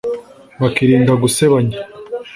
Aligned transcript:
bakirinda 0.61 1.11
gusebanya 1.23 1.79